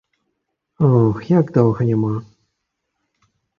Ох, 1.01 1.19
як 1.33 1.53
доўга 1.59 1.81
няма. 1.93 2.13